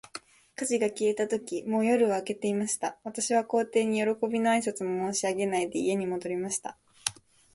[0.55, 2.97] 火事が消えたとき、もう夜は明けていました。
[3.03, 6.75] 私は皇帝に、よろこびの挨拶も申し上げないで、家に戻りました。